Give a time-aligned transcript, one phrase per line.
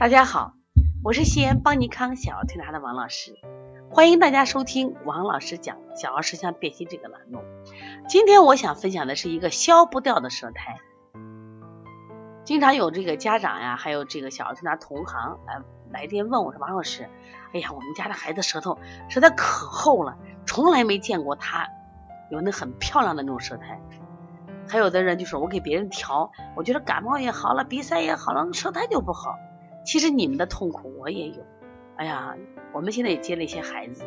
[0.00, 0.54] 大家好，
[1.04, 3.34] 我是西安邦尼康小儿推拿的王老师，
[3.90, 7.42] 欢迎大家收听王老师讲小儿舌象辨析这个栏目。
[8.08, 10.78] 今天我想分享的是一个消不掉的舌苔。
[12.44, 15.60] 经常有这个家长呀，还有这个小儿推拿同行来
[15.90, 17.06] 来电问我说：“王老师，
[17.52, 18.78] 哎呀，我们家的孩子舌头
[19.10, 21.68] 舌苔可厚了，从来没见过他
[22.30, 23.78] 有那很漂亮的那种舌苔。”
[24.66, 29.36] 还有的人就说：“我给别人调，我觉得感冒也好了，鼻塞也好了，舌苔就不好。”
[29.84, 31.44] 其实你们的痛苦我也有，
[31.96, 32.34] 哎呀，
[32.72, 34.04] 我们现在也接了一些孩子，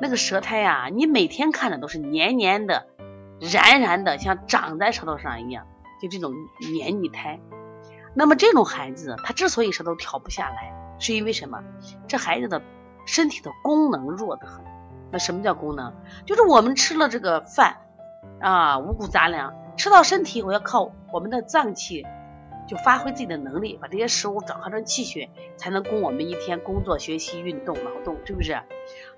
[0.00, 2.86] 那个舌苔呀，你每天看的都是黏黏的、
[3.40, 5.66] 燃燃的，像长在舌头上一样，
[6.02, 6.32] 就这种
[6.72, 7.40] 黏腻苔。
[8.14, 11.62] 那么这种孩子，他之所以舌头调不下来，是因为什么？
[12.08, 12.60] 这孩子的
[13.06, 14.64] 身体的功能弱得很。
[15.10, 15.94] 那什么叫功能？
[16.26, 17.78] 就是我们吃了这个饭
[18.40, 22.04] 啊，五谷杂粮，吃到身体，我要靠我们的脏器。
[22.68, 28.60] 就发挥自己的能力，把这些食物转化成气血，才能供我们一天工作、学习、运动、劳动，是不是？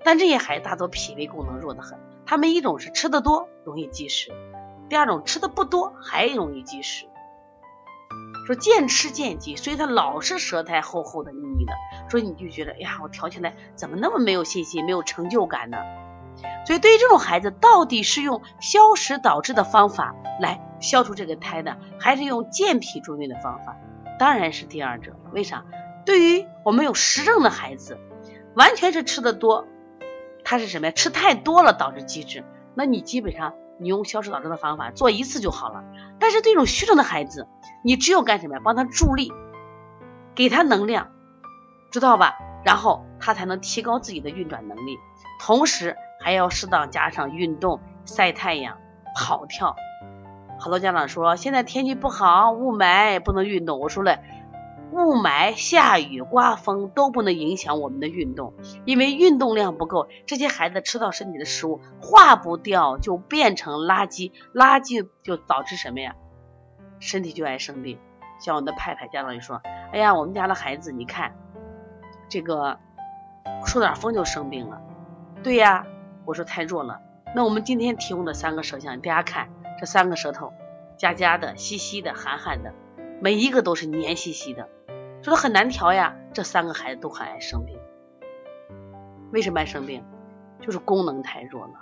[0.03, 4.31] 但这些孩子大多脾胃功能弱得很，他们一种是吃的多容易积食，
[4.89, 7.05] 第二种吃的不多还容易积食。
[8.47, 11.73] 说渐吃渐积，所以他老是舌苔厚厚的、腻腻的。
[12.09, 15.77] 说你就觉得，哎呀，我调起来怎么那么没有信心、没有成就感呢？
[16.65, 23.75] 所以对于这种孩子，到底是用消食导滞的方法来消除这个胎呢，还是用健脾助运的方法？
[24.19, 25.15] 当然是第二者。
[25.31, 25.65] 为啥？
[26.05, 27.99] 对于我们有实证的孩子，
[28.55, 29.67] 完全是吃的多，
[30.43, 30.91] 他是什么呀？
[30.91, 32.43] 吃太多了导致积滞，
[32.75, 35.83] 那你基本上你用消食导滞的方法做一次就好了。
[36.19, 37.47] 但是这种虚症的孩子，
[37.83, 38.61] 你只有干什么呀？
[38.63, 39.31] 帮他助力，
[40.35, 41.09] 给他能量，
[41.89, 42.35] 知道吧？
[42.63, 44.99] 然后他才能提高自己的运转能力，
[45.39, 45.95] 同时。
[46.21, 48.77] 还要适当加上运动、晒太阳、
[49.15, 49.75] 跑跳。
[50.59, 53.79] 好多家长说现在天气不好，雾霾不能运动。
[53.79, 54.19] 我说了，
[54.91, 58.53] 雾霾、下雨、刮风都不能影响我们的运动，
[58.85, 66.13] 因为运动量不够，这些孩子吃到身体的食物化不掉，就变成垃圾，垃圾就导致什么呀？
[66.99, 67.97] 身体就爱生病。
[68.39, 69.61] 像我的派派家长就说
[69.91, 71.33] ：“哎呀，我们家的孩子，你看
[72.29, 72.77] 这个
[73.65, 74.79] 受点风就生病了。”
[75.41, 75.87] 对呀。
[76.31, 77.01] 我说太弱了，
[77.35, 80.53] 那我们今天提供的三个舌象，大家看这三个舌头，
[80.95, 82.73] 夹夹的、稀稀的、寒寒的，
[83.19, 84.69] 每一个都是黏兮兮的，
[85.21, 86.15] 说很难调呀。
[86.31, 87.77] 这三个孩子都很爱生病，
[89.33, 90.05] 为什么爱生病？
[90.61, 91.73] 就是功能太弱了。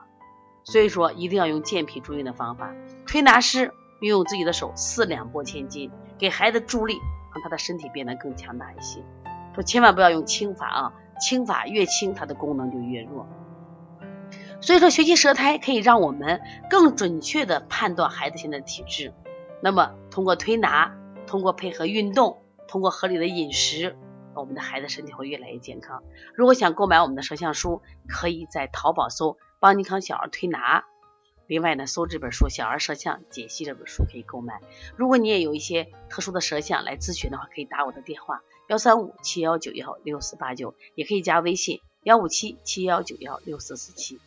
[0.63, 2.73] 所以说一定要用健脾助运的方法。
[3.05, 3.71] 推拿师
[4.01, 6.95] 运用自己的手四两拨千斤，给孩子助力，
[7.35, 9.03] 让他的身体变得更强大一些。
[9.53, 13.27] 说千万不要用轻法啊，轻法越轻，它的功能就越弱。
[14.61, 19.13] 所以说，学习舌苔可以让我们更准确的判断孩子现在的体质。
[19.61, 20.95] 那么，通过推拿，
[21.27, 23.95] 通过配合运动，通过合理的饮食，
[24.35, 26.03] 我们的孩子身体会越来越健康。
[26.35, 30.83] 如果想购买我们的舌象书，可以在淘宝搜“邦尼康小儿推拿”，
[31.47, 34.59] 另外呢，搜这本书《小儿舌象解析》这本书可以购买。
[34.97, 44.19] 如果你也有一些特殊的舌象来咨询的话，可以打我的电话幺三五七幺九幺六四八九，也可以加微信幺五七七幺九幺六四四七。